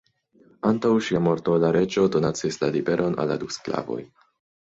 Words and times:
Antaŭ 0.69 0.93
sia 1.07 1.19
morto, 1.25 1.57
la 1.63 1.69
reĝo 1.75 2.05
donacis 2.15 2.57
la 2.63 2.71
liberon 2.77 3.19
al 3.25 3.31
la 3.33 3.37
du 3.45 3.51
sklavoj. 3.57 3.99